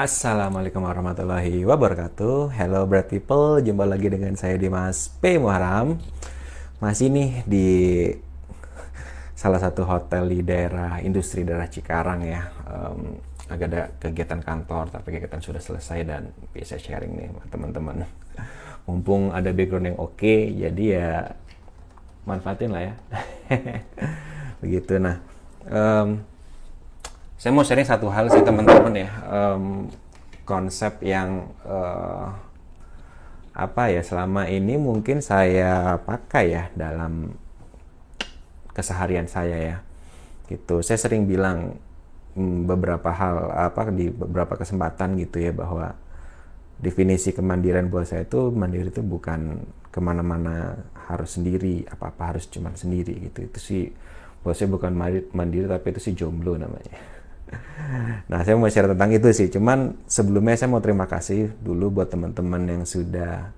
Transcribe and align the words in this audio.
Assalamualaikum 0.00 0.80
warahmatullahi 0.80 1.60
wabarakatuh. 1.60 2.56
Hello 2.56 2.88
Brad 2.88 3.04
People. 3.12 3.60
Jumpa 3.60 3.84
lagi 3.84 4.08
dengan 4.08 4.32
saya 4.32 4.56
Dimas 4.56 5.12
P. 5.20 5.36
Muharam. 5.36 6.00
Masih 6.80 7.12
nih 7.12 7.44
di 7.44 7.68
salah 9.36 9.60
satu 9.60 9.84
hotel 9.84 10.32
di 10.32 10.40
daerah 10.40 11.04
industri 11.04 11.44
daerah 11.44 11.68
Cikarang 11.68 12.24
ya. 12.24 12.48
Um, 12.64 13.20
Agak 13.52 13.66
ada 13.68 13.82
kegiatan 14.00 14.40
kantor 14.40 14.88
Tapi 14.88 15.20
kegiatan 15.20 15.42
sudah 15.44 15.60
selesai 15.60 16.00
dan 16.08 16.32
bisa 16.48 16.80
sharing 16.80 17.20
nih 17.20 17.28
teman-teman. 17.52 18.08
Mumpung 18.88 19.36
ada 19.36 19.52
background 19.52 19.84
yang 19.84 19.98
oke 20.00 20.16
okay, 20.16 20.48
Jadi 20.48 20.96
ya 20.96 21.28
manfaatin 22.24 22.72
lah 22.72 22.88
ya. 22.88 22.94
Begitu. 24.64 24.96
Nah 24.96 25.20
um, 25.68 26.24
saya 27.40 27.56
mau 27.56 27.64
sharing 27.64 27.88
satu 27.88 28.12
hal 28.12 28.28
sih 28.28 28.44
teman-teman 28.44 28.92
ya. 28.92 29.08
Um, 29.24 29.88
konsep 30.44 31.00
yang 31.00 31.48
uh, 31.64 32.36
apa 33.56 33.88
ya 33.88 34.04
selama 34.04 34.44
ini 34.44 34.76
mungkin 34.76 35.24
saya 35.24 35.96
pakai 36.04 36.44
ya 36.52 36.64
dalam 36.76 37.32
keseharian 38.76 39.24
saya 39.24 39.56
ya. 39.56 39.76
Gitu. 40.52 40.84
Saya 40.84 41.00
sering 41.00 41.24
bilang 41.24 41.80
um, 42.36 42.68
beberapa 42.68 43.08
hal 43.08 43.48
apa 43.56 43.88
di 43.88 44.12
beberapa 44.12 44.60
kesempatan 44.60 45.16
gitu 45.16 45.40
ya 45.40 45.56
bahwa 45.56 45.96
definisi 46.76 47.32
kemandirian 47.32 47.88
buat 47.88 48.04
saya 48.04 48.28
itu 48.28 48.52
mandiri 48.52 48.92
itu 48.92 49.00
bukan 49.00 49.64
ke 49.88 49.96
mana-mana 49.96 50.76
harus 51.08 51.40
sendiri 51.40 51.88
apa-apa 51.88 52.36
harus 52.36 52.44
cuma 52.52 52.68
sendiri 52.76 53.32
gitu. 53.32 53.48
Itu 53.48 53.56
sih 53.64 53.88
buat 54.44 54.60
saya 54.60 54.68
bukan 54.68 54.92
mandiri 55.32 55.64
tapi 55.72 55.96
itu 55.96 56.04
sih 56.04 56.12
jomblo 56.12 56.60
namanya 56.60 57.19
Nah, 58.30 58.46
saya 58.46 58.54
mau 58.54 58.70
share 58.70 58.86
tentang 58.94 59.10
itu 59.10 59.26
sih. 59.34 59.50
Cuman 59.50 60.06
sebelumnya 60.06 60.54
saya 60.54 60.70
mau 60.70 60.78
terima 60.78 61.10
kasih 61.10 61.50
dulu 61.58 61.98
buat 61.98 62.06
teman-teman 62.06 62.62
yang 62.62 62.82
sudah 62.86 63.50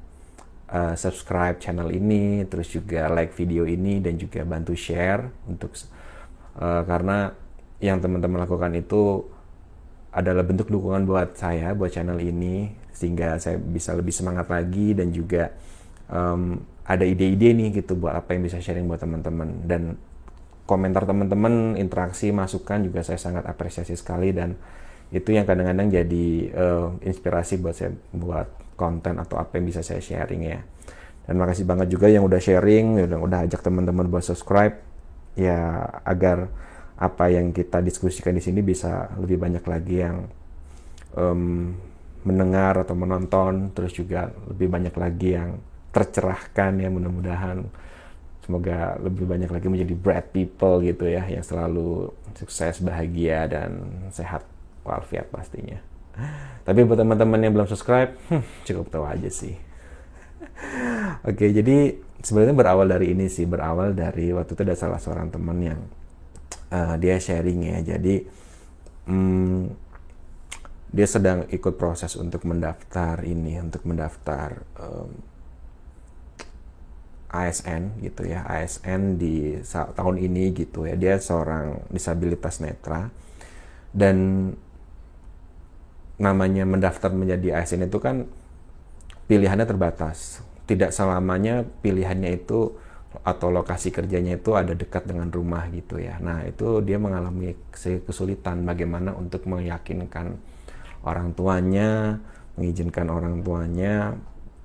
uh, 0.72 0.94
subscribe 0.96 1.60
channel 1.60 1.92
ini, 1.92 2.48
terus 2.48 2.72
juga 2.72 3.12
like 3.12 3.36
video 3.36 3.68
ini 3.68 4.00
dan 4.00 4.16
juga 4.16 4.40
bantu 4.48 4.72
share 4.72 5.28
untuk 5.44 5.76
uh, 6.56 6.82
karena 6.88 7.36
yang 7.84 8.00
teman-teman 8.00 8.48
lakukan 8.48 8.72
itu 8.72 9.26
adalah 10.12 10.44
bentuk 10.44 10.72
dukungan 10.72 11.04
buat 11.04 11.36
saya, 11.36 11.77
buat 11.77 11.92
channel 11.92 12.20
ini 12.20 12.72
sehingga 12.92 13.40
saya 13.40 13.56
bisa 13.56 13.96
lebih 13.96 14.12
semangat 14.12 14.48
lagi 14.52 14.92
dan 14.92 15.08
juga 15.12 15.52
um, 16.12 16.60
ada 16.84 17.02
ide-ide 17.08 17.56
nih 17.56 17.82
gitu 17.82 17.96
buat 17.96 18.12
apa 18.12 18.36
yang 18.36 18.44
bisa 18.44 18.60
sharing 18.60 18.84
buat 18.84 19.00
teman-teman 19.00 19.64
dan 19.64 19.96
komentar 20.72 21.04
teman-teman, 21.04 21.76
interaksi, 21.76 22.32
masukan 22.32 22.80
juga 22.80 23.04
saya 23.04 23.20
sangat 23.20 23.44
apresiasi 23.44 23.92
sekali 23.92 24.32
dan 24.32 24.56
itu 25.12 25.36
yang 25.36 25.44
kadang-kadang 25.44 25.92
jadi 25.92 26.26
uh, 26.56 26.88
inspirasi 27.04 27.60
buat 27.60 27.76
saya 27.76 27.92
buat 28.16 28.48
konten 28.80 29.20
atau 29.20 29.36
apa 29.36 29.60
yang 29.60 29.68
bisa 29.68 29.84
saya 29.84 30.00
sharing 30.00 30.42
ya. 30.48 30.64
Dan 31.28 31.36
makasih 31.36 31.68
banget 31.68 31.92
juga 31.92 32.08
yang 32.08 32.24
udah 32.24 32.40
sharing, 32.40 33.04
yang 33.04 33.20
udah 33.20 33.44
ajak 33.44 33.60
teman-teman 33.60 34.08
buat 34.08 34.24
subscribe 34.24 34.80
ya 35.36 35.84
agar 36.08 36.48
apa 36.96 37.28
yang 37.28 37.52
kita 37.52 37.84
diskusikan 37.84 38.32
di 38.32 38.40
sini 38.40 38.64
bisa 38.64 39.12
lebih 39.20 39.36
banyak 39.36 39.64
lagi 39.68 39.96
yang 40.00 40.16
um, 41.12 41.76
mendengar 42.24 42.80
atau 42.80 42.96
menonton, 42.96 43.74
terus 43.76 43.92
juga 43.92 44.32
lebih 44.48 44.72
banyak 44.72 44.94
lagi 44.96 45.36
yang 45.36 45.60
tercerahkan 45.92 46.80
ya 46.80 46.88
mudah-mudahan 46.88 47.68
semoga 48.42 48.98
lebih 48.98 49.24
banyak 49.24 49.50
lagi 49.50 49.66
menjadi 49.70 49.94
bright 49.94 50.28
people 50.34 50.82
gitu 50.82 51.06
ya 51.06 51.22
yang 51.30 51.46
selalu 51.46 52.10
sukses 52.34 52.82
bahagia 52.82 53.46
dan 53.46 54.02
sehat 54.10 54.42
walafiat 54.82 55.30
pastinya. 55.30 55.78
Tapi 56.66 56.84
buat 56.84 57.00
teman-teman 57.00 57.40
yang 57.40 57.52
belum 57.54 57.70
subscribe 57.70 58.18
hmm, 58.28 58.44
cukup 58.66 58.86
tahu 58.90 59.04
aja 59.06 59.30
sih. 59.30 59.54
Oke 61.28 61.54
jadi 61.54 61.96
sebenarnya 62.20 62.54
berawal 62.54 62.86
dari 62.90 63.14
ini 63.14 63.30
sih 63.30 63.46
berawal 63.46 63.94
dari 63.94 64.34
waktu 64.34 64.52
itu 64.55 64.62
ada 64.67 64.77
salah 64.77 64.98
seorang 64.98 65.30
teman 65.30 65.58
yang 65.62 65.80
uh, 66.74 66.98
dia 66.98 67.17
sharing 67.22 67.61
ya. 67.62 67.78
Jadi 67.94 68.27
um, 69.06 69.70
dia 70.92 71.08
sedang 71.08 71.48
ikut 71.48 71.80
proses 71.80 72.12
untuk 72.20 72.44
mendaftar 72.44 73.24
ini 73.24 73.56
untuk 73.62 73.86
mendaftar 73.88 74.61
um, 74.77 75.31
ASN 77.32 78.04
gitu 78.04 78.28
ya 78.28 78.44
ASN 78.44 79.16
di 79.16 79.58
tahun 79.66 80.16
ini 80.20 80.52
gitu 80.52 80.84
ya 80.84 80.94
dia 80.94 81.16
seorang 81.16 81.88
disabilitas 81.88 82.60
netra. 82.60 83.08
Dan 83.92 84.48
namanya 86.20 86.68
mendaftar 86.68 87.12
menjadi 87.12 87.60
ASN 87.60 87.88
itu 87.88 87.98
kan 87.98 88.28
pilihannya 89.26 89.64
terbatas. 89.64 90.44
Tidak 90.68 90.92
selamanya 90.92 91.64
pilihannya 91.82 92.36
itu 92.36 92.76
atau 93.20 93.52
lokasi 93.52 93.92
kerjanya 93.92 94.40
itu 94.40 94.56
ada 94.56 94.72
dekat 94.72 95.04
dengan 95.04 95.28
rumah 95.28 95.68
gitu 95.68 96.00
ya. 96.00 96.16
Nah 96.20 96.48
itu 96.48 96.80
dia 96.80 96.96
mengalami 96.96 97.52
kesulitan 98.08 98.64
bagaimana 98.64 99.12
untuk 99.12 99.44
meyakinkan 99.44 100.40
orang 101.04 101.36
tuanya 101.36 102.20
mengizinkan 102.56 103.08
orang 103.08 103.40
tuanya 103.40 104.16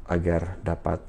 agar 0.07 0.59
dapat 0.63 0.99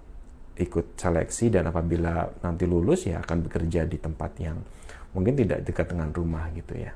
ikut 0.58 0.98
seleksi 0.98 1.54
dan 1.54 1.70
apabila 1.70 2.26
nanti 2.42 2.66
lulus 2.66 3.06
ya 3.06 3.22
akan 3.22 3.46
bekerja 3.46 3.86
di 3.86 3.98
tempat 4.02 4.30
yang 4.42 4.58
mungkin 5.14 5.38
tidak 5.38 5.62
dekat 5.64 5.94
dengan 5.94 6.10
rumah 6.10 6.50
gitu 6.52 6.74
ya. 6.74 6.92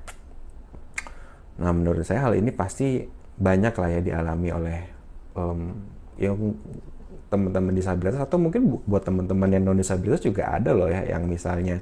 Nah 1.63 1.71
menurut 1.71 2.03
saya 2.03 2.27
hal 2.27 2.35
ini 2.35 2.51
pasti 2.51 3.07
banyak 3.39 3.75
lah 3.75 3.89
ya 3.89 4.01
dialami 4.03 4.49
oleh 4.51 4.79
um, 5.39 5.73
yang 6.21 6.37
teman-teman 7.33 7.73
disabilitas 7.73 8.21
atau 8.21 8.37
mungkin 8.37 8.85
buat 8.85 9.09
teman-teman 9.09 9.49
yang 9.49 9.65
non 9.65 9.81
disabilitas 9.81 10.21
juga 10.21 10.53
ada 10.53 10.77
loh 10.77 10.91
ya 10.91 11.01
yang 11.09 11.25
misalnya 11.25 11.81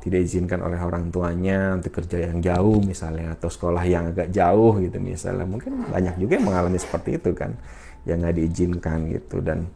tidak 0.00 0.28
izinkan 0.28 0.60
oleh 0.60 0.76
orang 0.80 1.08
tuanya 1.08 1.76
untuk 1.76 2.00
kerja 2.00 2.28
yang 2.28 2.40
jauh 2.44 2.80
misalnya 2.84 3.36
atau 3.36 3.48
sekolah 3.48 3.84
yang 3.84 4.12
agak 4.12 4.28
jauh 4.28 4.76
gitu 4.80 5.00
misalnya 5.00 5.48
mungkin 5.48 5.88
banyak 5.88 6.20
juga 6.20 6.36
yang 6.36 6.46
mengalami 6.48 6.76
seperti 6.80 7.16
itu 7.16 7.32
kan 7.32 7.56
yang 8.04 8.20
nggak 8.20 8.36
diizinkan 8.36 9.08
gitu 9.12 9.40
dan 9.40 9.68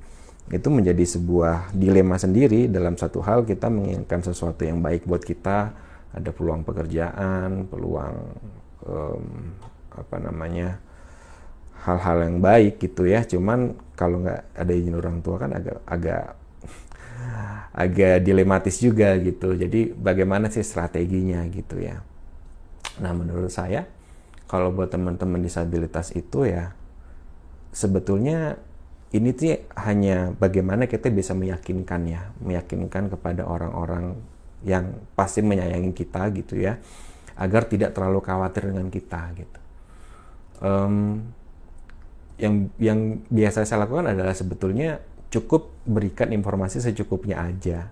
itu 0.52 0.68
menjadi 0.68 1.04
sebuah 1.04 1.72
dilema 1.72 2.20
sendiri. 2.20 2.68
Dalam 2.68 3.00
satu 3.00 3.24
hal 3.24 3.48
kita 3.48 3.72
menginginkan 3.72 4.20
sesuatu 4.20 4.60
yang 4.66 4.84
baik 4.84 5.08
buat 5.08 5.24
kita. 5.24 5.72
Ada 6.14 6.30
peluang 6.30 6.62
pekerjaan 6.62 7.66
peluang 7.66 8.16
um, 8.86 9.24
apa 9.90 10.16
namanya 10.22 10.78
hal-hal 11.82 12.28
yang 12.28 12.38
baik 12.44 12.78
gitu 12.78 13.08
ya. 13.08 13.24
Cuman 13.24 13.74
kalau 13.96 14.22
nggak 14.22 14.54
ada 14.54 14.72
izin 14.72 14.94
orang 14.94 15.18
tua 15.24 15.36
kan 15.40 15.50
agak 15.56 15.78
agak 15.88 16.24
agak 17.84 18.16
dilematis 18.22 18.76
juga 18.78 19.16
gitu. 19.16 19.56
Jadi 19.56 19.96
bagaimana 19.96 20.52
sih 20.52 20.62
strateginya 20.62 21.40
gitu 21.48 21.80
ya. 21.80 22.04
Nah 23.00 23.12
menurut 23.16 23.50
saya 23.50 23.88
kalau 24.46 24.70
buat 24.70 24.92
teman-teman 24.92 25.40
disabilitas 25.40 26.12
itu 26.14 26.46
ya 26.46 26.76
sebetulnya 27.74 28.60
ini 29.14 29.30
tuh 29.30 29.70
hanya 29.78 30.34
bagaimana 30.34 30.90
kita 30.90 31.06
bisa 31.14 31.38
meyakinkan 31.38 32.02
ya, 32.10 32.34
meyakinkan 32.42 33.06
kepada 33.14 33.46
orang-orang 33.46 34.18
yang 34.66 34.90
pasti 35.14 35.38
menyayangi 35.38 35.94
kita 35.94 36.34
gitu 36.34 36.58
ya, 36.58 36.82
agar 37.38 37.70
tidak 37.70 37.94
terlalu 37.94 38.18
khawatir 38.18 38.74
dengan 38.74 38.90
kita 38.90 39.22
gitu. 39.38 39.60
Um, 40.58 41.22
yang 42.42 42.74
yang 42.82 43.22
biasa 43.30 43.62
saya 43.62 43.86
lakukan 43.86 44.10
adalah 44.10 44.34
sebetulnya 44.34 44.98
cukup 45.30 45.70
berikan 45.86 46.34
informasi 46.34 46.82
secukupnya 46.82 47.38
aja 47.38 47.90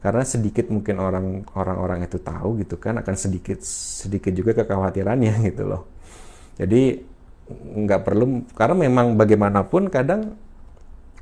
karena 0.00 0.24
sedikit 0.24 0.68
mungkin 0.72 0.96
orang 0.96 1.44
orang-orang 1.52 2.08
itu 2.08 2.16
tahu 2.20 2.60
gitu 2.64 2.80
kan 2.80 3.00
akan 3.00 3.16
sedikit 3.16 3.60
sedikit 3.64 4.32
juga 4.32 4.56
kekhawatirannya 4.56 5.32
gitu 5.52 5.64
loh 5.68 5.88
jadi 6.56 7.04
nggak 7.50 8.00
perlu 8.04 8.48
karena 8.56 8.76
memang 8.88 9.16
bagaimanapun 9.16 9.92
kadang 9.92 10.36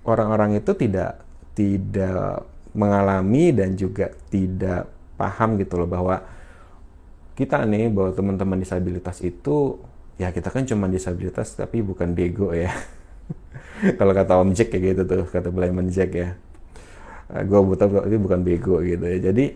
orang-orang 0.05 0.61
itu 0.61 0.75
tidak 0.77 1.23
tidak 1.59 2.47
mengalami 2.77 3.51
dan 3.51 3.75
juga 3.75 4.15
tidak 4.31 4.87
paham 5.19 5.59
gitu 5.59 5.75
loh 5.75 5.91
bahwa 5.91 6.23
kita 7.35 7.63
nih 7.67 7.91
bahwa 7.91 8.15
teman-teman 8.15 8.59
disabilitas 8.63 9.19
itu 9.23 9.79
ya 10.19 10.35
kita 10.35 10.51
kan 10.51 10.67
cuma 10.67 10.91
disabilitas 10.91 11.55
tapi 11.55 11.83
bukan 11.83 12.15
bego 12.15 12.51
ya. 12.51 12.71
Kalau 13.99 14.11
kata 14.11 14.43
Om 14.43 14.55
Jack 14.55 14.75
kayak 14.75 14.95
gitu 14.95 15.03
tuh 15.07 15.23
kata 15.27 15.55
Blayman 15.55 15.91
Jack 15.91 16.11
ya. 16.15 16.35
Uh, 17.31 17.43
gue 17.47 17.61
buta 17.63 17.87
itu 18.07 18.19
bukan 18.19 18.41
bego 18.43 18.83
gitu 18.83 19.07
ya. 19.07 19.19
Jadi 19.31 19.55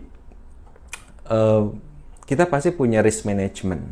uh, 1.31 1.75
kita 2.23 2.47
pasti 2.47 2.71
punya 2.71 3.03
risk 3.03 3.27
management 3.27 3.83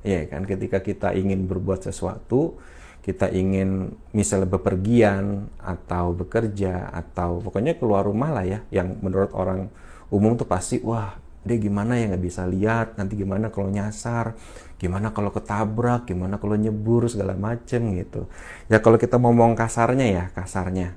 ya 0.00 0.24
kan? 0.28 0.48
Ketika 0.48 0.80
kita 0.80 1.12
ingin 1.12 1.44
berbuat 1.44 1.84
sesuatu 1.84 2.56
kita 3.04 3.28
ingin 3.28 3.92
misalnya 4.16 4.48
bepergian 4.48 5.52
atau 5.60 6.16
bekerja 6.16 6.88
atau 6.88 7.44
pokoknya 7.44 7.76
keluar 7.76 8.08
rumah 8.08 8.32
lah 8.32 8.48
ya 8.48 8.58
yang 8.72 8.96
menurut 9.04 9.28
orang 9.36 9.68
umum 10.08 10.40
tuh 10.40 10.48
pasti 10.48 10.80
wah 10.80 11.20
dia 11.44 11.60
gimana 11.60 12.00
ya 12.00 12.08
nggak 12.08 12.24
bisa 12.24 12.48
lihat 12.48 12.96
nanti 12.96 13.20
gimana 13.20 13.52
kalau 13.52 13.68
nyasar 13.68 14.32
gimana 14.80 15.12
kalau 15.12 15.28
ketabrak 15.28 16.08
gimana 16.08 16.40
kalau 16.40 16.56
nyebur 16.56 17.04
segala 17.12 17.36
macem 17.36 17.92
gitu. 18.00 18.24
Ya 18.72 18.80
kalau 18.80 18.96
kita 18.96 19.20
ngomong 19.20 19.52
kasarnya 19.52 20.08
ya 20.08 20.24
kasarnya. 20.32 20.96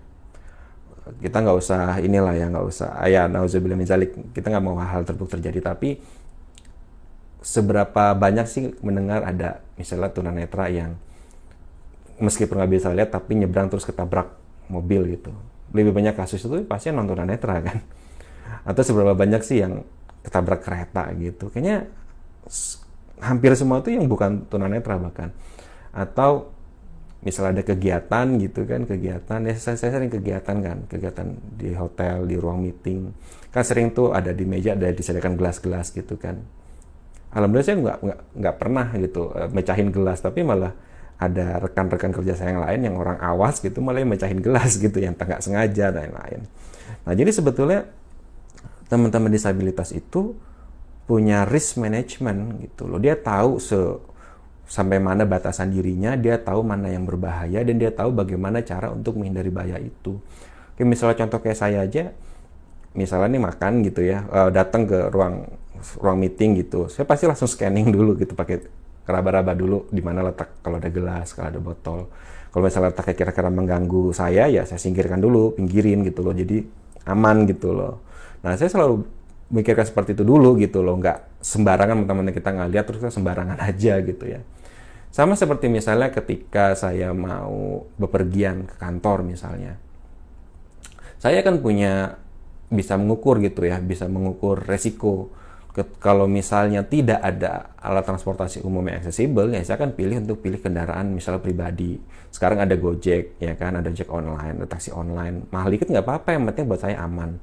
Kita 1.20 1.44
nggak 1.44 1.58
usah 1.60 2.00
inilah 2.00 2.36
ya 2.40 2.48
nggak 2.48 2.68
usah 2.68 3.00
ayah 3.04 3.28
nauzubillah 3.28 3.76
minzalik 3.76 4.16
kita 4.32 4.48
nggak 4.48 4.64
mau 4.64 4.80
hal 4.80 5.04
terbuk 5.04 5.28
terjadi 5.28 5.60
tapi 5.60 6.00
seberapa 7.44 8.12
banyak 8.16 8.48
sih 8.48 8.76
mendengar 8.84 9.24
ada 9.24 9.64
misalnya 9.80 10.12
tunanetra 10.12 10.68
yang 10.68 11.00
meskipun 12.18 12.62
nggak 12.62 12.72
bisa 12.72 12.90
lihat 12.94 13.14
tapi 13.14 13.38
nyebrang 13.38 13.70
terus 13.70 13.86
ketabrak 13.86 14.34
mobil 14.68 15.18
gitu. 15.18 15.32
Lebih 15.74 15.94
banyak 15.94 16.16
kasus 16.18 16.44
itu 16.44 16.64
pasti 16.66 16.90
non 16.90 17.06
tunanetra 17.06 17.62
kan? 17.68 17.78
Atau 18.68 18.82
seberapa 18.84 19.14
banyak 19.14 19.42
sih 19.44 19.64
yang 19.64 19.84
ketabrak 20.26 20.66
kereta 20.66 21.12
gitu. 21.16 21.48
Kayaknya 21.54 21.88
hampir 23.22 23.54
semua 23.58 23.82
itu 23.82 23.96
yang 23.96 24.06
bukan 24.10 24.46
tunanetra 24.50 25.00
bahkan. 25.00 25.30
Atau 25.94 26.54
misalnya 27.18 27.60
ada 27.60 27.64
kegiatan 27.66 28.28
gitu 28.38 28.70
kan 28.70 28.86
kegiatan 28.86 29.42
ya 29.42 29.58
saya, 29.58 29.74
saya 29.74 29.98
sering 29.98 30.14
kegiatan 30.14 30.54
kan 30.62 30.78
kegiatan 30.86 31.34
di 31.58 31.74
hotel 31.74 32.26
di 32.26 32.36
ruang 32.38 32.62
meeting. 32.62 33.14
Kan 33.50 33.64
sering 33.66 33.94
tuh 33.94 34.14
ada 34.14 34.34
di 34.34 34.46
meja 34.46 34.74
ada 34.78 34.90
disediakan 34.90 35.38
gelas-gelas 35.38 35.94
gitu 35.94 36.18
kan. 36.18 36.42
Alhamdulillah 37.34 37.68
saya 37.68 37.78
nggak 37.78 37.98
nggak 38.40 38.56
pernah 38.56 38.88
gitu 38.98 39.30
uh, 39.34 39.50
mecahin 39.52 39.90
gelas 39.92 40.24
tapi 40.24 40.42
malah 40.42 40.72
ada 41.18 41.62
rekan-rekan 41.62 42.14
kerja 42.14 42.38
saya 42.38 42.54
yang 42.54 42.64
lain 42.64 42.80
yang 42.94 42.96
orang 42.98 43.18
awas 43.18 43.58
gitu 43.58 43.82
yang 43.82 44.10
mecahin 44.10 44.40
gelas 44.42 44.78
gitu 44.78 45.02
yang 45.02 45.18
nggak 45.18 45.42
sengaja 45.42 45.90
dan 45.90 46.14
lain-lain 46.14 46.46
nah 47.04 47.14
jadi 47.18 47.32
sebetulnya 47.34 47.90
teman-teman 48.88 49.32
disabilitas 49.32 49.92
itu 49.92 50.36
punya 51.08 51.48
risk 51.48 51.80
management 51.80 52.68
gitu 52.68 52.86
loh. 52.86 53.00
Dia 53.00 53.16
tahu 53.16 53.58
se 53.64 53.80
sampai 54.68 55.00
mana 55.00 55.24
batasan 55.24 55.72
dirinya, 55.72 56.20
dia 56.20 56.36
tahu 56.36 56.60
mana 56.60 56.92
yang 56.92 57.08
berbahaya 57.08 57.64
dan 57.64 57.80
dia 57.80 57.88
tahu 57.88 58.12
bagaimana 58.12 58.60
cara 58.60 58.92
untuk 58.92 59.16
menghindari 59.16 59.48
bahaya 59.48 59.80
itu. 59.80 60.20
Oke, 60.76 60.84
misalnya 60.84 61.24
contoh 61.24 61.40
kayak 61.40 61.56
saya 61.56 61.88
aja, 61.88 62.12
misalnya 62.92 63.40
nih 63.40 63.44
makan 63.48 63.74
gitu 63.88 64.04
ya, 64.04 64.28
uh, 64.28 64.52
datang 64.52 64.84
ke 64.84 65.08
ruang 65.08 65.48
ruang 66.04 66.20
meeting 66.20 66.60
gitu, 66.60 66.92
saya 66.92 67.08
pasti 67.08 67.24
langsung 67.24 67.48
scanning 67.48 67.88
dulu 67.96 68.20
gitu 68.20 68.36
pakai 68.36 68.68
raba-raba 69.08 69.56
dulu 69.56 69.88
di 69.88 70.04
mana 70.04 70.22
letak 70.22 70.60
kalau 70.60 70.78
ada 70.78 70.92
gelas, 70.92 71.32
kalau 71.32 71.48
ada 71.56 71.62
botol. 71.64 72.00
Kalau 72.52 72.64
misalnya 72.64 72.92
letaknya 72.92 73.16
kira-kira 73.16 73.50
mengganggu 73.50 74.12
saya, 74.12 74.52
ya 74.52 74.68
saya 74.68 74.80
singkirkan 74.80 75.24
dulu, 75.24 75.56
pinggirin 75.56 76.04
gitu 76.04 76.22
loh. 76.22 76.36
Jadi 76.36 76.64
aman 77.08 77.48
gitu 77.48 77.72
loh. 77.72 78.04
Nah, 78.44 78.60
saya 78.60 78.68
selalu 78.68 79.08
mikirkan 79.48 79.88
seperti 79.88 80.12
itu 80.12 80.28
dulu 80.28 80.60
gitu 80.60 80.84
loh, 80.84 81.00
nggak 81.00 81.40
sembarangan 81.40 82.04
teman-teman 82.04 82.36
kita 82.36 82.50
nggak 82.52 82.70
lihat 82.76 82.86
terus 82.86 83.02
sembarangan 83.08 83.58
aja 83.70 84.04
gitu 84.04 84.26
ya. 84.28 84.44
Sama 85.08 85.40
seperti 85.40 85.72
misalnya 85.72 86.12
ketika 86.12 86.76
saya 86.76 87.16
mau 87.16 87.88
bepergian 87.96 88.68
ke 88.68 88.76
kantor 88.76 89.24
misalnya. 89.24 89.80
Saya 91.18 91.42
kan 91.42 91.64
punya 91.64 92.22
bisa 92.68 93.00
mengukur 93.00 93.40
gitu 93.40 93.66
ya, 93.66 93.80
bisa 93.80 94.06
mengukur 94.12 94.62
resiko. 94.62 95.32
Kalau 96.02 96.26
misalnya 96.26 96.82
tidak 96.82 97.22
ada 97.22 97.70
alat 97.78 98.02
transportasi 98.02 98.66
umum 98.66 98.82
yang 98.90 98.98
aksesibel, 98.98 99.54
ya 99.54 99.62
saya 99.62 99.78
akan 99.78 99.94
pilih 99.94 100.18
untuk 100.26 100.42
pilih 100.42 100.58
kendaraan 100.58 101.14
misalnya 101.14 101.38
pribadi. 101.38 102.02
Sekarang 102.34 102.66
ada 102.66 102.74
Gojek, 102.74 103.38
ya 103.38 103.54
kan, 103.54 103.78
ada 103.78 103.94
Jack 103.94 104.10
online, 104.10 104.58
ada 104.58 104.66
taksi 104.66 104.90
online. 104.90 105.46
Mahal 105.54 105.78
dikit 105.78 105.94
nggak 105.94 106.02
apa-apa, 106.02 106.34
yang 106.34 106.50
penting 106.50 106.66
buat 106.66 106.82
saya 106.82 106.98
aman. 107.06 107.38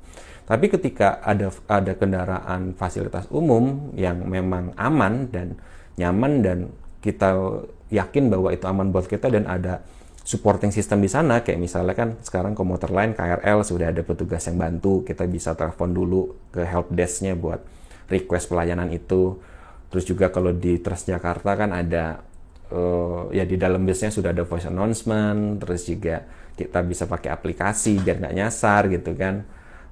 Tapi 0.44 0.66
ketika 0.66 1.22
ada 1.22 1.46
ada 1.70 1.92
kendaraan 1.94 2.74
fasilitas 2.74 3.30
umum 3.30 3.94
yang 3.94 4.26
memang 4.26 4.74
aman 4.74 5.30
dan 5.30 5.54
nyaman 5.94 6.42
dan 6.42 6.58
kita 7.00 7.38
yakin 7.94 8.28
bahwa 8.28 8.50
itu 8.50 8.66
aman 8.66 8.90
buat 8.90 9.06
kita 9.06 9.30
dan 9.30 9.46
ada 9.46 9.80
supporting 10.24 10.72
system 10.72 11.04
di 11.04 11.08
sana 11.08 11.44
kayak 11.44 11.60
misalnya 11.60 11.92
kan 11.92 12.16
sekarang 12.24 12.56
komuter 12.56 12.88
lain 12.88 13.12
KRL 13.12 13.60
sudah 13.60 13.92
ada 13.92 14.00
petugas 14.00 14.40
yang 14.48 14.56
bantu 14.56 15.04
kita 15.04 15.28
bisa 15.28 15.52
telepon 15.52 15.92
dulu 15.92 16.32
ke 16.48 16.64
help 16.64 16.88
desk-nya 16.88 17.36
buat 17.36 17.60
request 18.10 18.52
pelayanan 18.52 18.90
itu 18.92 19.38
terus 19.88 20.04
juga 20.04 20.28
kalau 20.32 20.50
di 20.50 20.82
Transjakarta 20.82 21.54
kan 21.54 21.70
ada 21.70 22.20
uh, 22.74 23.30
ya 23.30 23.46
di 23.46 23.54
dalam 23.54 23.86
busnya 23.86 24.10
sudah 24.10 24.34
ada 24.34 24.42
voice 24.42 24.66
announcement 24.66 25.62
terus 25.62 25.86
juga 25.86 26.26
kita 26.54 26.82
bisa 26.86 27.06
pakai 27.06 27.30
aplikasi 27.34 27.98
biar 28.02 28.22
nggak 28.22 28.34
nyasar 28.34 28.90
gitu 28.90 29.14
kan 29.14 29.42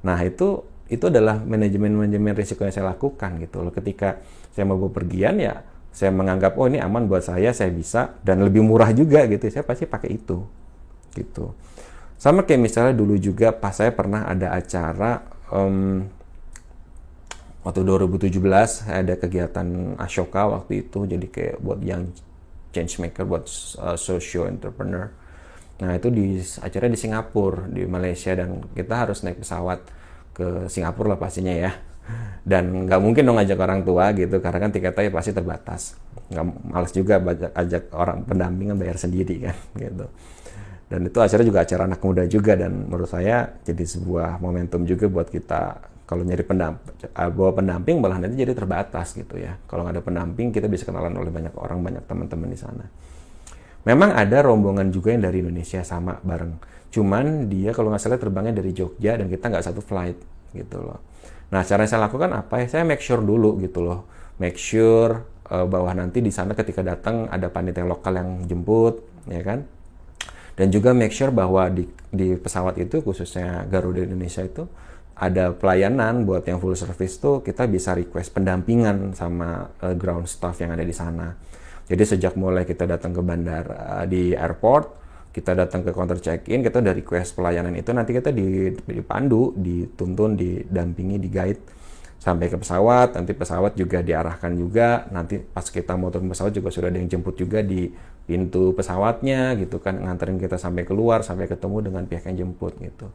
Nah 0.06 0.19
itu 0.23 0.67
itu 0.93 1.09
adalah 1.09 1.41
manajemen-manajemen 1.41 2.37
risiko 2.37 2.69
yang 2.69 2.75
saya 2.75 2.93
lakukan 2.93 3.41
gitu 3.41 3.64
loh. 3.64 3.73
Ketika 3.73 4.20
saya 4.53 4.69
mau 4.69 4.76
bepergian 4.76 5.41
ya 5.41 5.65
saya 5.93 6.08
menganggap 6.12 6.56
oh 6.56 6.69
ini 6.69 6.81
aman 6.81 7.05
buat 7.08 7.25
saya, 7.25 7.53
saya 7.53 7.69
bisa 7.73 8.17
dan 8.20 8.44
lebih 8.44 8.61
murah 8.61 8.93
juga 8.93 9.25
gitu. 9.31 9.49
Saya 9.49 9.65
pasti 9.65 9.88
pakai 9.88 10.11
itu 10.12 10.44
gitu. 11.17 11.55
Sama 12.20 12.47
kayak 12.47 12.61
misalnya 12.61 12.94
dulu 12.94 13.19
juga 13.19 13.50
pas 13.50 13.75
saya 13.75 13.91
pernah 13.91 14.29
ada 14.29 14.55
acara 14.55 15.26
um, 15.50 16.06
waktu 17.62 17.81
2017 17.87 18.38
ada 18.91 19.14
kegiatan 19.19 19.99
Ashoka 19.99 20.50
waktu 20.50 20.87
itu 20.87 21.06
jadi 21.06 21.26
kayak 21.26 21.56
buat 21.62 21.81
yang 21.82 22.11
change 22.75 22.99
maker 22.99 23.26
buat 23.26 23.47
uh, 23.79 23.99
social 23.99 24.50
entrepreneur 24.50 25.11
Nah 25.82 25.99
itu 25.99 26.09
di 26.14 26.38
acara 26.38 26.87
di 26.87 26.99
Singapura, 26.99 27.67
di 27.67 27.82
Malaysia 27.91 28.31
dan 28.38 28.62
kita 28.70 28.94
harus 28.94 29.26
naik 29.26 29.43
pesawat 29.43 29.82
ke 30.31 30.70
Singapura 30.70 31.17
lah 31.17 31.19
pastinya 31.19 31.50
ya. 31.50 31.75
Dan 32.50 32.87
nggak 32.87 33.00
mungkin 33.03 33.26
dong 33.26 33.38
ajak 33.43 33.59
orang 33.59 33.82
tua 33.82 34.15
gitu 34.15 34.38
karena 34.38 34.58
kan 34.62 34.70
tiketnya 34.70 35.11
pasti 35.11 35.35
terbatas. 35.35 35.99
Nggak 36.31 36.47
males 36.70 36.93
juga 36.94 37.19
ajak, 37.19 37.50
ajak 37.50 37.82
orang 37.99 38.19
pendampingan 38.23 38.79
bayar 38.79 38.94
sendiri 38.94 39.50
kan 39.50 39.56
gitu. 39.82 40.06
Dan 40.87 41.08
itu 41.08 41.19
acara 41.19 41.43
juga 41.43 41.58
acara 41.67 41.82
anak 41.88 42.00
muda 42.05 42.23
juga 42.31 42.53
dan 42.55 42.87
menurut 42.87 43.11
saya 43.11 43.50
jadi 43.67 43.82
sebuah 43.82 44.38
momentum 44.38 44.87
juga 44.87 45.11
buat 45.11 45.32
kita 45.35 45.92
kalau 46.12 46.29
nyari 46.29 46.44
pendamping, 46.44 46.93
bawa 47.32 47.50
pendamping 47.56 47.97
malah 48.05 48.20
nanti 48.20 48.37
jadi 48.37 48.53
terbatas 48.53 49.17
gitu 49.17 49.41
ya. 49.41 49.56
Kalau 49.64 49.88
nggak 49.88 49.97
ada 49.97 50.05
pendamping 50.05 50.53
kita 50.53 50.69
bisa 50.69 50.85
kenalan 50.85 51.17
oleh 51.17 51.32
banyak 51.32 51.56
orang, 51.56 51.81
banyak 51.81 52.05
teman-teman 52.05 52.53
di 52.53 52.59
sana. 52.61 52.85
Memang 53.88 54.12
ada 54.12 54.44
rombongan 54.44 54.93
juga 54.93 55.17
yang 55.17 55.25
dari 55.25 55.41
Indonesia 55.41 55.81
sama 55.81 56.20
bareng. 56.20 56.61
Cuman 56.93 57.49
dia 57.49 57.73
kalau 57.73 57.88
nggak 57.88 58.05
salah 58.05 58.20
terbangnya 58.20 58.61
dari 58.61 58.76
Jogja 58.76 59.17
dan 59.17 59.32
kita 59.32 59.49
nggak 59.49 59.64
satu 59.64 59.81
flight 59.81 60.20
gitu 60.53 60.85
loh. 60.85 61.00
Nah 61.49 61.64
cara 61.64 61.88
yang 61.88 61.91
saya 61.97 62.05
lakukan 62.05 62.29
apa 62.37 62.61
ya? 62.61 62.67
Saya 62.69 62.85
make 62.85 63.00
sure 63.00 63.25
dulu 63.25 63.56
gitu 63.65 63.81
loh. 63.81 64.05
Make 64.37 64.61
sure 64.61 65.25
uh, 65.49 65.65
bahwa 65.65 65.97
nanti 65.97 66.20
di 66.20 66.29
sana 66.29 66.53
ketika 66.53 66.85
datang 66.85 67.25
ada 67.32 67.49
panitia 67.49 67.88
lokal 67.88 68.20
yang 68.20 68.44
jemput, 68.44 69.00
ya 69.32 69.41
kan? 69.41 69.65
Dan 70.53 70.69
juga 70.69 70.93
make 70.93 71.17
sure 71.17 71.32
bahwa 71.32 71.72
di, 71.72 71.89
di 72.13 72.36
pesawat 72.36 72.77
itu 72.77 73.01
khususnya 73.01 73.65
Garuda 73.72 74.05
Indonesia 74.05 74.44
itu 74.44 74.69
ada 75.22 75.55
pelayanan 75.55 76.26
buat 76.26 76.43
yang 76.43 76.58
full 76.58 76.74
service 76.74 77.22
tuh 77.22 77.46
kita 77.46 77.70
bisa 77.70 77.94
request 77.94 78.34
pendampingan 78.34 79.14
sama 79.14 79.70
uh, 79.79 79.94
ground 79.94 80.26
staff 80.26 80.58
yang 80.58 80.74
ada 80.74 80.82
di 80.82 80.91
sana 80.91 81.38
jadi 81.93 82.02
sejak 82.06 82.38
mulai 82.38 82.62
kita 82.62 82.86
datang 82.86 83.10
ke 83.10 83.20
bandara 83.20 84.06
di 84.06 84.32
airport, 84.32 85.02
kita 85.34 85.52
datang 85.52 85.82
ke 85.82 85.91
counter 85.91 86.17
check-in, 86.17 86.62
kita 86.62 86.79
udah 86.79 86.94
request 86.94 87.34
pelayanan 87.34 87.74
itu 87.74 87.91
nanti 87.91 88.14
kita 88.14 88.31
dipandu, 88.31 89.52
dituntun, 89.58 90.38
didampingi, 90.38 91.19
di 91.19 91.29
guide 91.29 91.60
sampai 92.17 92.46
ke 92.48 92.56
pesawat. 92.56 93.19
Nanti 93.19 93.34
pesawat 93.34 93.74
juga 93.74 93.98
diarahkan 94.00 94.55
juga. 94.55 95.10
Nanti 95.10 95.43
pas 95.43 95.67
kita 95.67 95.98
mau 95.98 96.08
turun 96.14 96.31
pesawat 96.31 96.56
juga 96.56 96.70
sudah 96.70 96.88
ada 96.88 96.96
yang 97.02 97.10
jemput 97.10 97.34
juga 97.34 97.60
di 97.60 97.91
pintu 98.22 98.70
pesawatnya 98.72 99.58
gitu 99.58 99.82
kan, 99.82 99.98
nganterin 99.98 100.38
kita 100.38 100.55
sampai 100.55 100.86
keluar, 100.86 101.26
sampai 101.26 101.50
ketemu 101.50 101.93
dengan 101.93 102.06
pihak 102.06 102.24
yang 102.31 102.46
jemput 102.46 102.79
gitu. 102.79 103.10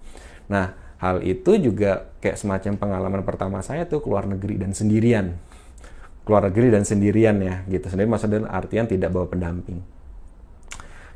Nah, 0.47 0.75
hal 0.97 1.21
itu 1.21 1.55
juga 1.61 2.09
kayak 2.23 2.37
semacam 2.39 2.73
pengalaman 2.79 3.21
pertama 3.21 3.61
saya 3.61 3.85
tuh 3.85 4.01
keluar 4.01 4.25
negeri 4.25 4.57
dan 4.57 4.73
sendirian. 4.73 5.37
Keluar 6.25 6.51
negeri 6.51 6.73
dan 6.73 6.83
sendirian 6.83 7.37
ya 7.39 7.63
gitu. 7.69 7.87
Sendiri 7.87 8.09
maksudnya 8.09 8.47
artian 8.49 8.89
tidak 8.89 9.13
bawa 9.13 9.29
pendamping. 9.29 9.79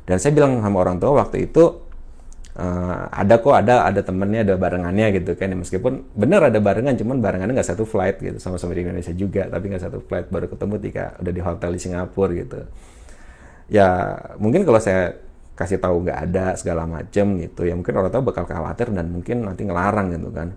Dan 0.08 0.16
saya 0.18 0.32
bilang 0.34 0.62
sama 0.62 0.82
orang 0.82 0.98
tua 0.98 1.14
waktu 1.14 1.46
itu 1.50 1.78
uh, 2.58 3.06
ada 3.12 3.38
kok 3.38 3.54
ada 3.54 3.86
ada 3.86 4.00
temennya 4.02 4.42
ada 4.46 4.54
barengannya 4.56 5.12
gitu 5.20 5.36
kan. 5.36 5.52
Ya, 5.52 5.56
meskipun 5.58 5.92
benar 6.16 6.48
ada 6.48 6.58
barengan 6.58 6.96
cuman 6.96 7.20
barengannya 7.20 7.54
nggak 7.54 7.70
satu 7.76 7.84
flight 7.84 8.22
gitu. 8.22 8.38
Sama-sama 8.40 8.72
di 8.72 8.86
Indonesia 8.86 9.12
juga 9.12 9.46
tapi 9.50 9.68
nggak 9.68 9.82
satu 9.82 9.98
flight. 10.04 10.26
Baru 10.32 10.46
ketemu 10.48 10.72
ketika 10.80 11.04
udah 11.20 11.32
di 11.32 11.42
hotel 11.42 11.70
di 11.76 11.80
Singapura 11.80 12.32
gitu. 12.32 12.60
Ya 13.72 13.88
mungkin 14.40 14.64
kalau 14.68 14.80
saya 14.82 15.16
kasih 15.52 15.78
tahu 15.78 16.08
nggak 16.08 16.18
ada 16.30 16.56
segala 16.56 16.88
macem 16.88 17.38
gitu 17.38 17.68
ya 17.68 17.76
mungkin 17.76 17.92
orang 17.92 18.10
tua 18.10 18.24
bakal 18.24 18.44
khawatir 18.48 18.88
dan 18.90 19.12
mungkin 19.12 19.44
nanti 19.44 19.68
ngelarang 19.68 20.16
gitu 20.16 20.32
kan 20.32 20.56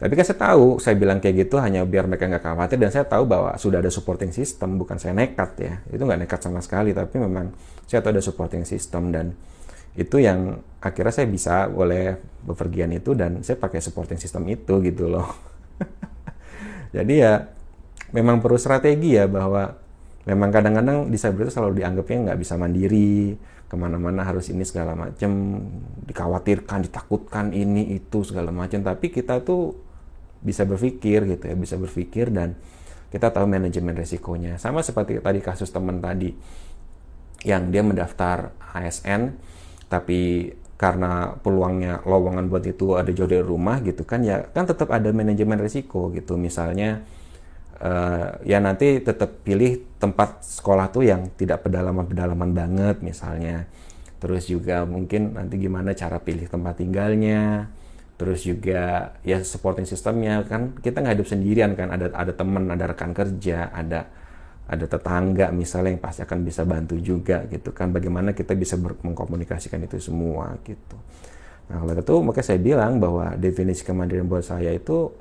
tapi 0.00 0.16
kan 0.16 0.24
saya 0.24 0.38
tahu, 0.40 0.80
saya 0.80 0.96
bilang 0.96 1.20
kayak 1.20 1.44
gitu 1.44 1.60
hanya 1.60 1.84
biar 1.84 2.08
mereka 2.08 2.24
nggak 2.24 2.40
khawatir 2.40 2.80
dan 2.80 2.88
saya 2.88 3.04
tahu 3.04 3.28
bahwa 3.28 3.52
sudah 3.60 3.84
ada 3.84 3.92
supporting 3.92 4.32
system, 4.32 4.80
bukan 4.80 4.96
saya 4.96 5.12
nekat 5.12 5.60
ya. 5.60 5.74
Itu 5.92 6.08
nggak 6.08 6.24
nekat 6.24 6.40
sama 6.40 6.64
sekali, 6.64 6.96
tapi 6.96 7.20
memang 7.20 7.52
saya 7.84 8.00
tahu 8.00 8.16
ada 8.16 8.24
supporting 8.24 8.64
system 8.64 9.12
dan 9.12 9.36
itu 9.92 10.16
yang 10.16 10.56
akhirnya 10.80 11.12
saya 11.12 11.28
bisa 11.28 11.68
boleh 11.68 12.16
bepergian 12.48 12.88
itu 12.96 13.12
dan 13.12 13.44
saya 13.44 13.60
pakai 13.60 13.84
supporting 13.84 14.16
system 14.16 14.48
itu 14.48 14.80
gitu 14.80 15.04
loh. 15.12 15.36
Jadi 16.96 17.20
ya 17.20 17.52
memang 18.16 18.40
perlu 18.40 18.56
strategi 18.56 19.20
ya 19.20 19.28
bahwa 19.28 19.79
memang 20.28 20.52
kadang-kadang 20.52 21.08
disabilitas 21.08 21.56
selalu 21.56 21.80
dianggapnya 21.80 22.32
nggak 22.32 22.38
bisa 22.40 22.54
mandiri 22.60 23.38
ke 23.70 23.74
mana-mana 23.78 24.26
harus 24.26 24.50
ini 24.50 24.66
segala 24.66 24.98
macam 24.98 25.62
dikhawatirkan 26.04 26.90
ditakutkan 26.90 27.54
ini 27.54 27.94
itu 27.94 28.26
segala 28.26 28.50
macam 28.50 28.82
tapi 28.82 29.14
kita 29.14 29.40
tuh 29.46 29.78
bisa 30.40 30.66
berpikir 30.66 31.28
gitu 31.28 31.44
ya 31.46 31.54
bisa 31.54 31.78
berpikir 31.78 32.34
dan 32.34 32.58
kita 33.10 33.34
tahu 33.34 33.50
manajemen 33.50 33.92
resikonya. 33.98 34.56
Sama 34.56 34.86
seperti 34.86 35.18
tadi 35.18 35.42
kasus 35.42 35.68
teman 35.74 35.98
tadi 35.98 36.30
yang 37.42 37.68
dia 37.74 37.82
mendaftar 37.82 38.54
ASN 38.70 39.34
tapi 39.90 40.52
karena 40.78 41.36
peluangnya 41.42 42.00
lowongan 42.06 42.48
buat 42.48 42.64
itu 42.64 42.96
ada 42.96 43.10
jauh 43.12 43.28
dari 43.28 43.44
rumah 43.44 43.84
gitu 43.84 44.06
kan 44.08 44.24
ya 44.24 44.48
kan 44.54 44.64
tetap 44.64 44.88
ada 44.94 45.10
manajemen 45.10 45.58
risiko 45.58 46.08
gitu. 46.14 46.38
Misalnya 46.38 47.02
uh, 47.80 48.38
ya 48.44 48.60
nanti 48.60 49.00
tetap 49.00 49.42
pilih 49.42 49.80
tempat 49.96 50.44
sekolah 50.44 50.92
tuh 50.92 51.08
yang 51.08 51.32
tidak 51.34 51.64
pedalaman-pedalaman 51.66 52.52
banget 52.52 52.96
misalnya. 53.00 53.66
Terus 54.20 54.46
juga 54.52 54.84
mungkin 54.84 55.32
nanti 55.32 55.56
gimana 55.56 55.96
cara 55.96 56.20
pilih 56.20 56.44
tempat 56.46 56.80
tinggalnya. 56.80 57.72
Terus 58.20 58.44
juga 58.44 59.16
ya 59.24 59.40
supporting 59.40 59.88
sistemnya 59.88 60.44
kan 60.44 60.76
kita 60.76 61.00
nggak 61.00 61.14
hidup 61.16 61.28
sendirian 61.28 61.72
kan. 61.72 61.88
Ada 61.88 62.12
ada 62.12 62.32
teman 62.36 62.68
ada 62.68 62.84
rekan 62.92 63.16
kerja 63.16 63.72
ada 63.72 64.12
ada 64.70 64.86
tetangga 64.86 65.50
misalnya 65.50 65.96
yang 65.96 66.04
pasti 66.04 66.20
akan 66.22 66.44
bisa 66.44 66.68
bantu 66.68 67.00
juga 67.00 67.48
gitu 67.48 67.72
kan. 67.72 67.90
Bagaimana 67.96 68.36
kita 68.36 68.52
bisa 68.52 68.76
mengkomunikasikan 68.76 69.80
itu 69.88 69.96
semua 69.98 70.52
gitu. 70.68 71.00
Nah 71.72 71.80
oleh 71.86 71.96
itu 71.96 72.14
makanya 72.20 72.46
saya 72.46 72.60
bilang 72.60 73.00
bahwa 73.00 73.38
definisi 73.40 73.86
kemandirian 73.88 74.28
buat 74.28 74.44
saya 74.44 74.74
itu 74.74 75.16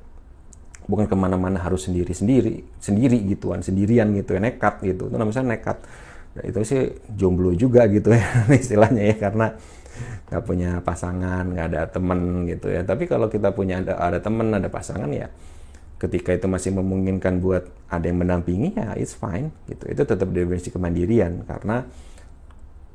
bukan 0.90 1.06
ke 1.06 1.14
mana-mana 1.14 1.62
harus 1.62 1.86
sendiri 1.86 2.10
sendiri 2.18 2.66
sendiri 2.82 3.22
gituan 3.30 3.62
sendirian 3.62 4.10
gitu 4.18 4.34
ya 4.34 4.42
nekat 4.42 4.82
gitu. 4.82 5.14
Itu 5.14 5.16
namanya 5.16 5.46
nekat. 5.46 5.78
Ya, 6.34 6.42
itu 6.50 6.60
sih 6.66 6.82
jomblo 7.14 7.54
juga 7.54 7.86
gitu 7.86 8.10
ya 8.10 8.26
istilahnya 8.62 9.14
ya 9.14 9.16
karena 9.30 9.48
nggak 10.30 10.44
punya 10.46 10.70
pasangan 10.82 11.46
nggak 11.54 11.68
ada 11.70 11.82
temen 11.94 12.50
gitu 12.50 12.74
ya. 12.74 12.82
Tapi 12.82 13.06
kalau 13.06 13.30
kita 13.30 13.54
punya 13.54 13.86
ada 13.86 14.02
ada 14.02 14.18
temen 14.18 14.50
ada 14.50 14.66
pasangan 14.66 15.14
ya 15.14 15.30
ketika 16.00 16.32
itu 16.34 16.48
masih 16.48 16.72
memungkinkan 16.80 17.44
buat 17.44 17.68
ada 17.92 18.08
yang 18.08 18.26
mendampingi 18.26 18.74
ya 18.74 18.98
it's 18.98 19.14
fine 19.14 19.54
gitu. 19.70 19.86
Itu 19.94 20.02
tetap 20.10 20.26
definisi 20.34 20.74
kemandirian 20.74 21.46
karena 21.46 21.86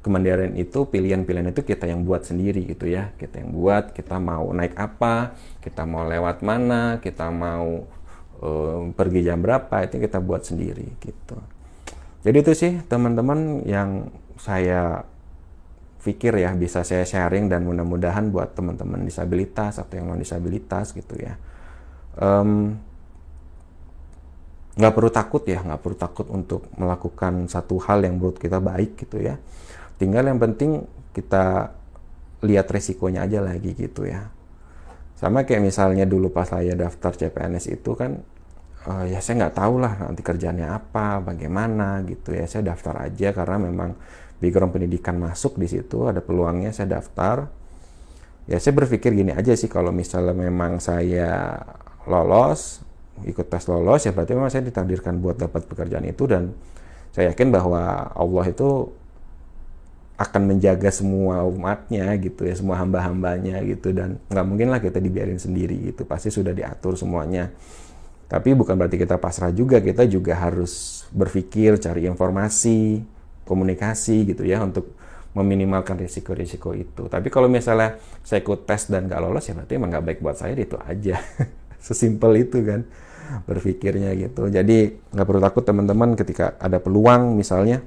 kemandirian 0.04 0.52
itu 0.60 0.84
pilihan-pilihan 0.84 1.48
itu 1.48 1.64
kita 1.64 1.88
yang 1.88 2.04
buat 2.04 2.28
sendiri 2.28 2.68
gitu 2.68 2.84
ya. 2.84 3.16
Kita 3.16 3.40
yang 3.40 3.56
buat 3.56 3.96
kita 3.96 4.20
mau 4.20 4.52
naik 4.52 4.76
apa 4.76 5.32
kita 5.64 5.88
mau 5.88 6.04
lewat 6.04 6.44
mana 6.44 7.00
kita 7.00 7.32
mau 7.32 7.88
uh, 8.44 8.92
pergi 8.92 9.20
jam 9.24 9.40
berapa 9.40 9.88
itu 9.88 9.96
kita 9.96 10.20
buat 10.20 10.44
sendiri 10.44 10.84
gitu. 11.00 11.40
Jadi 12.20 12.36
itu 12.36 12.52
sih 12.52 12.72
teman-teman 12.84 13.64
yang 13.64 14.12
saya 14.36 15.08
pikir 16.04 16.36
ya 16.36 16.52
bisa 16.52 16.84
saya 16.84 17.08
sharing 17.08 17.48
dan 17.48 17.64
mudah-mudahan 17.64 18.28
buat 18.28 18.52
teman-teman 18.52 19.08
disabilitas 19.08 19.80
atau 19.80 19.96
yang 19.96 20.12
non 20.12 20.20
disabilitas 20.20 20.92
gitu 20.92 21.16
ya. 21.16 21.40
Um, 22.20 22.76
nggak 24.74 24.94
perlu 24.94 25.10
takut 25.10 25.42
ya 25.46 25.62
nggak 25.62 25.80
perlu 25.80 25.96
takut 25.96 26.26
untuk 26.34 26.66
melakukan 26.74 27.46
satu 27.46 27.78
hal 27.78 28.02
yang 28.02 28.18
menurut 28.18 28.42
kita 28.42 28.58
baik 28.58 28.98
gitu 29.06 29.22
ya 29.22 29.38
tinggal 30.00 30.26
yang 30.26 30.38
penting 30.42 30.84
kita 31.14 31.74
lihat 32.44 32.66
resikonya 32.68 33.24
aja 33.24 33.40
lagi 33.40 33.72
gitu 33.72 34.04
ya. 34.04 34.28
Sama 35.16 35.46
kayak 35.46 35.62
misalnya 35.64 36.04
dulu 36.04 36.28
pas 36.34 36.50
saya 36.50 36.76
daftar 36.76 37.14
CPNS 37.14 37.70
itu 37.72 37.96
kan 37.96 38.20
uh, 38.84 39.04
ya 39.08 39.22
saya 39.24 39.46
nggak 39.46 39.56
tahu 39.56 39.74
lah 39.80 39.92
nanti 40.04 40.20
kerjanya 40.20 40.76
apa 40.76 41.22
bagaimana 41.24 42.04
gitu 42.04 42.36
ya. 42.36 42.44
Saya 42.44 42.74
daftar 42.74 43.08
aja 43.08 43.32
karena 43.32 43.56
memang 43.70 43.96
background 44.42 44.74
pendidikan 44.74 45.16
masuk 45.16 45.56
di 45.56 45.70
situ 45.70 46.04
ada 46.04 46.20
peluangnya 46.20 46.74
saya 46.74 47.00
daftar. 47.00 47.48
Ya 48.44 48.60
saya 48.60 48.76
berpikir 48.76 49.16
gini 49.16 49.32
aja 49.32 49.56
sih 49.56 49.72
kalau 49.72 49.88
misalnya 49.88 50.36
memang 50.36 50.76
saya 50.76 51.64
lolos 52.04 52.84
ikut 53.22 53.46
tes 53.46 53.64
lolos 53.70 54.02
ya 54.04 54.12
berarti 54.12 54.34
memang 54.34 54.50
saya 54.50 54.66
ditakdirkan 54.66 55.22
buat 55.22 55.38
dapat 55.38 55.70
pekerjaan 55.70 56.04
itu 56.04 56.26
dan 56.26 56.50
saya 57.14 57.30
yakin 57.30 57.54
bahwa 57.54 58.10
Allah 58.10 58.44
itu 58.50 58.90
akan 60.14 60.42
menjaga 60.46 60.94
semua 60.94 61.42
umatnya 61.42 62.14
gitu 62.22 62.46
ya 62.46 62.54
semua 62.54 62.78
hamba-hambanya 62.78 63.58
gitu. 63.66 63.90
Dan 63.90 64.22
nggak 64.30 64.46
mungkin 64.46 64.70
lah 64.70 64.78
kita 64.78 65.02
dibiarin 65.02 65.42
sendiri 65.42 65.92
gitu 65.92 66.06
pasti 66.06 66.30
sudah 66.30 66.54
diatur 66.54 66.94
semuanya. 66.94 67.50
Tapi 68.30 68.54
bukan 68.56 68.74
berarti 68.78 68.96
kita 68.96 69.18
pasrah 69.18 69.50
juga 69.50 69.82
kita 69.82 70.06
juga 70.06 70.38
harus 70.38 71.04
berpikir 71.12 71.76
cari 71.78 72.08
informasi 72.08 73.04
komunikasi 73.44 74.32
gitu 74.34 74.42
ya 74.48 74.64
untuk 74.64 74.96
meminimalkan 75.34 75.98
risiko-risiko 75.98 76.72
itu. 76.78 77.10
Tapi 77.10 77.26
kalau 77.28 77.50
misalnya 77.50 77.98
saya 78.22 78.40
ikut 78.40 78.64
tes 78.64 78.86
dan 78.86 79.10
nggak 79.10 79.20
lolos 79.20 79.44
ya 79.50 79.52
berarti 79.58 79.74
emang 79.74 79.90
nggak 79.90 80.04
baik 80.06 80.18
buat 80.22 80.38
saya 80.38 80.54
itu 80.54 80.78
aja. 80.78 81.18
Sesimpel 81.84 82.48
itu 82.48 82.62
kan 82.62 82.86
berpikirnya 83.44 84.14
gitu. 84.14 84.46
Jadi 84.46 84.94
nggak 85.10 85.26
perlu 85.26 85.42
takut 85.42 85.66
teman-teman 85.66 86.14
ketika 86.14 86.54
ada 86.62 86.78
peluang 86.78 87.34
misalnya 87.34 87.82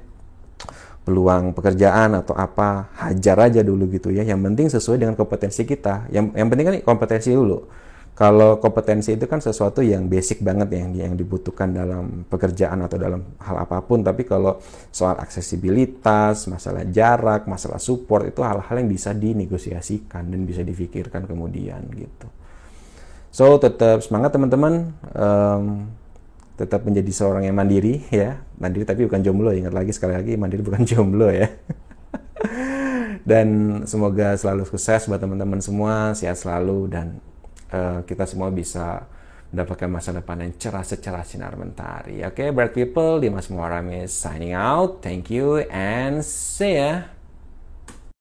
peluang 1.08 1.56
pekerjaan 1.56 2.20
atau 2.20 2.36
apa 2.36 2.92
hajar 3.00 3.48
aja 3.48 3.64
dulu 3.64 3.88
gitu 3.88 4.12
ya. 4.12 4.28
Yang 4.28 4.40
penting 4.44 4.66
sesuai 4.68 5.00
dengan 5.00 5.16
kompetensi 5.16 5.64
kita. 5.64 6.12
Yang 6.12 6.36
yang 6.36 6.48
penting 6.52 6.66
kan 6.68 6.76
kompetensi 6.84 7.32
dulu. 7.32 7.64
Kalau 8.12 8.58
kompetensi 8.58 9.14
itu 9.14 9.30
kan 9.30 9.38
sesuatu 9.38 9.78
yang 9.78 10.10
basic 10.10 10.42
banget 10.42 10.74
yang 10.74 10.90
yang 10.90 11.14
dibutuhkan 11.14 11.70
dalam 11.70 12.26
pekerjaan 12.26 12.82
atau 12.84 12.98
dalam 13.00 13.24
hal 13.40 13.56
apa 13.64 13.80
pun. 13.80 14.04
Tapi 14.04 14.28
kalau 14.28 14.60
soal 14.92 15.16
aksesibilitas, 15.16 16.44
masalah 16.50 16.84
jarak, 16.92 17.48
masalah 17.48 17.80
support 17.80 18.28
itu 18.28 18.44
hal-hal 18.44 18.74
yang 18.74 18.90
bisa 18.90 19.16
dinegosiasikan 19.16 20.28
dan 20.28 20.40
bisa 20.44 20.60
difikirkan 20.60 21.24
kemudian 21.24 21.88
gitu. 21.94 22.28
So 23.32 23.56
tetap 23.56 24.02
semangat 24.02 24.34
teman-teman, 24.34 24.92
um, 25.14 25.86
tetap 26.58 26.82
menjadi 26.82 27.08
seorang 27.14 27.46
yang 27.46 27.54
mandiri 27.54 28.02
ya, 28.10 28.42
mandiri 28.58 28.82
tapi 28.82 29.06
bukan 29.06 29.22
jomblo. 29.22 29.54
Ingat 29.54 29.70
lagi 29.70 29.94
sekali 29.94 30.18
lagi 30.18 30.34
mandiri 30.34 30.66
bukan 30.66 30.82
jomblo 30.90 31.30
ya. 31.30 31.46
dan 33.30 33.48
semoga 33.86 34.34
selalu 34.34 34.66
sukses 34.66 35.06
buat 35.06 35.22
teman-teman 35.22 35.62
semua, 35.62 36.18
sehat 36.18 36.42
selalu 36.42 36.90
dan 36.90 37.22
uh, 37.70 38.02
kita 38.02 38.26
semua 38.26 38.50
bisa 38.50 39.06
mendapatkan 39.48 39.88
masa 39.88 40.10
depan 40.12 40.44
yang 40.44 40.52
cerah 40.60 40.84
secerah 40.84 41.24
sinar 41.24 41.56
mentari. 41.56 42.20
Oke, 42.26 42.44
okay, 42.44 42.48
bright 42.52 42.74
people, 42.74 43.16
Dimas 43.22 43.48
Muharam 43.48 43.88
is 43.94 44.12
signing 44.12 44.52
out. 44.52 45.00
Thank 45.00 45.32
you 45.32 45.64
and 45.72 46.20
see 46.20 46.76
ya. 46.76 47.17